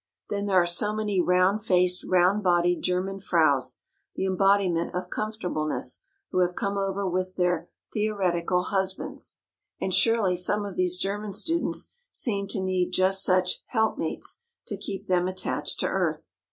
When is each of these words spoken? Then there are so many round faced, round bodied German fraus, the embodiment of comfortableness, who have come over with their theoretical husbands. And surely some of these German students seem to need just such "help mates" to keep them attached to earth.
Then 0.31 0.47
there 0.47 0.59
are 0.59 0.65
so 0.65 0.95
many 0.95 1.21
round 1.21 1.61
faced, 1.63 2.03
round 2.03 2.41
bodied 2.41 2.81
German 2.81 3.19
fraus, 3.19 3.81
the 4.15 4.25
embodiment 4.25 4.95
of 4.95 5.11
comfortableness, 5.11 6.05
who 6.31 6.39
have 6.39 6.55
come 6.55 6.75
over 6.75 7.07
with 7.07 7.35
their 7.35 7.69
theoretical 7.93 8.63
husbands. 8.69 9.37
And 9.79 9.93
surely 9.93 10.35
some 10.37 10.65
of 10.65 10.75
these 10.75 10.97
German 10.97 11.33
students 11.33 11.93
seem 12.11 12.47
to 12.47 12.63
need 12.63 12.93
just 12.93 13.23
such 13.23 13.61
"help 13.67 13.99
mates" 13.99 14.41
to 14.65 14.75
keep 14.75 15.05
them 15.05 15.27
attached 15.27 15.79
to 15.81 15.87
earth. 15.87 16.31